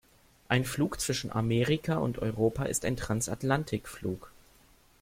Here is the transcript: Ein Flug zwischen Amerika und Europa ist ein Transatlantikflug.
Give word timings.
Ein 0.47 0.65
Flug 0.65 0.99
zwischen 0.99 1.31
Amerika 1.31 1.97
und 1.97 2.17
Europa 2.23 2.65
ist 2.65 2.85
ein 2.85 2.97
Transatlantikflug. 2.97 4.31